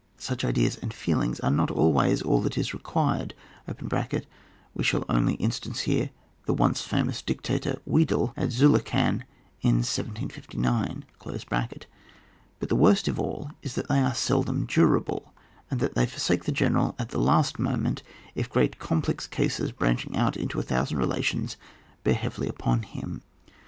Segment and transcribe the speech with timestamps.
[0.17, 3.35] 8uch ideas and feelings are not always all that is required
[4.73, 6.09] (we shall only instance here
[6.47, 9.21] the once famous dictator Wedel, at Zullichau,
[9.61, 11.05] in 1759);
[12.57, 15.33] but the worst of all is that they are seldom durable,
[15.69, 18.01] and they forsake the general at the last moment
[18.33, 21.57] if great complex cases branching out into a thousand relations
[22.03, 23.21] bear heavily upon him.